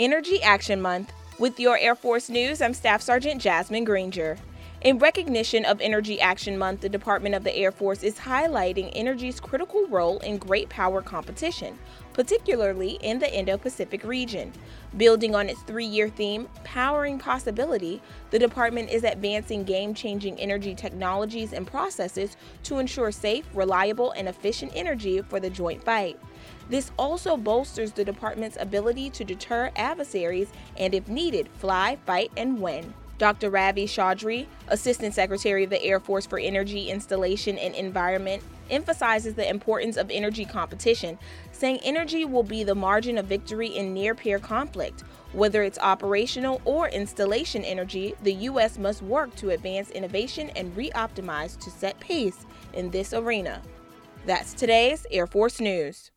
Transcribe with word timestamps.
Energy 0.00 0.42
Action 0.42 0.80
Month. 0.80 1.12
With 1.38 1.60
your 1.60 1.76
Air 1.76 1.94
Force 1.94 2.30
News, 2.30 2.62
I'm 2.62 2.72
Staff 2.72 3.02
Sergeant 3.02 3.38
Jasmine 3.38 3.84
Granger. 3.84 4.38
In 4.82 4.98
recognition 4.98 5.66
of 5.66 5.78
Energy 5.82 6.18
Action 6.22 6.56
Month, 6.56 6.80
the 6.80 6.88
Department 6.88 7.34
of 7.34 7.44
the 7.44 7.54
Air 7.54 7.70
Force 7.70 8.02
is 8.02 8.16
highlighting 8.16 8.90
energy's 8.94 9.38
critical 9.38 9.86
role 9.88 10.20
in 10.20 10.38
great 10.38 10.70
power 10.70 11.02
competition, 11.02 11.78
particularly 12.14 12.92
in 13.02 13.18
the 13.18 13.30
Indo 13.30 13.58
Pacific 13.58 14.02
region. 14.04 14.50
Building 14.96 15.34
on 15.34 15.50
its 15.50 15.60
three 15.64 15.84
year 15.84 16.08
theme, 16.08 16.48
Powering 16.64 17.18
Possibility, 17.18 18.00
the 18.30 18.38
department 18.38 18.88
is 18.88 19.04
advancing 19.04 19.64
game 19.64 19.92
changing 19.92 20.40
energy 20.40 20.74
technologies 20.74 21.52
and 21.52 21.66
processes 21.66 22.38
to 22.62 22.78
ensure 22.78 23.12
safe, 23.12 23.44
reliable, 23.52 24.12
and 24.12 24.28
efficient 24.28 24.72
energy 24.74 25.20
for 25.20 25.40
the 25.40 25.50
joint 25.50 25.84
fight. 25.84 26.18
This 26.70 26.90
also 26.98 27.36
bolsters 27.36 27.92
the 27.92 28.04
department's 28.04 28.56
ability 28.58 29.10
to 29.10 29.24
deter 29.24 29.72
adversaries 29.76 30.48
and, 30.78 30.94
if 30.94 31.06
needed, 31.06 31.50
fly, 31.58 31.98
fight, 32.06 32.32
and 32.34 32.62
win. 32.62 32.94
Dr. 33.20 33.50
Ravi 33.50 33.84
Chaudhary, 33.84 34.46
Assistant 34.68 35.12
Secretary 35.12 35.64
of 35.64 35.70
the 35.70 35.84
Air 35.84 36.00
Force 36.00 36.24
for 36.24 36.38
Energy, 36.38 36.88
Installation, 36.88 37.58
and 37.58 37.74
Environment, 37.74 38.42
emphasizes 38.70 39.34
the 39.34 39.46
importance 39.46 39.98
of 39.98 40.10
energy 40.10 40.46
competition, 40.46 41.18
saying 41.52 41.80
energy 41.82 42.24
will 42.24 42.42
be 42.42 42.64
the 42.64 42.74
margin 42.74 43.18
of 43.18 43.26
victory 43.26 43.76
in 43.76 43.92
near 43.92 44.14
peer 44.14 44.38
conflict. 44.38 45.04
Whether 45.34 45.62
it's 45.62 45.78
operational 45.78 46.62
or 46.64 46.88
installation 46.88 47.62
energy, 47.62 48.14
the 48.22 48.32
U.S. 48.32 48.78
must 48.78 49.02
work 49.02 49.36
to 49.36 49.50
advance 49.50 49.90
innovation 49.90 50.48
and 50.56 50.74
re 50.74 50.90
optimize 50.92 51.58
to 51.60 51.70
set 51.70 52.00
pace 52.00 52.46
in 52.72 52.90
this 52.90 53.12
arena. 53.12 53.60
That's 54.24 54.54
today's 54.54 55.06
Air 55.10 55.26
Force 55.26 55.60
News. 55.60 56.10